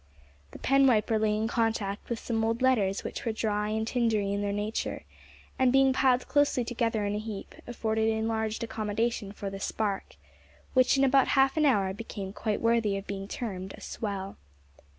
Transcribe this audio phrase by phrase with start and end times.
[0.49, 4.33] This pen wiper lay in contact with some old letters which were dry and tindery
[4.33, 5.03] in their nature,
[5.59, 10.15] and, being piled closely together in a heap, afforded enlarged accommodation, for the "spark,"
[10.73, 14.37] which in about half an hour became quite worthy of being termed a "swell."